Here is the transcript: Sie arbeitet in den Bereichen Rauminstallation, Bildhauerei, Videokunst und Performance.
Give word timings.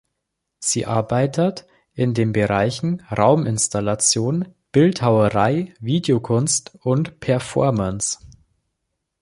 Sie 0.57 0.87
arbeitet 0.87 1.67
in 1.93 2.15
den 2.15 2.31
Bereichen 2.31 3.01
Rauminstallation, 3.15 4.47
Bildhauerei, 4.71 5.75
Videokunst 5.79 6.73
und 6.81 7.19
Performance. 7.19 8.17